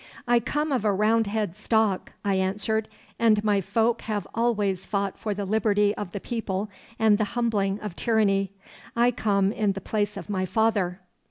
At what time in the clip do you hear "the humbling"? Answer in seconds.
7.19-7.79